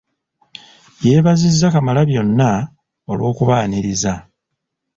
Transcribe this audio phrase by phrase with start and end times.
[1.05, 2.49] Yeebazizza Kamalabyonna
[3.11, 4.13] olw'okubaaniriza.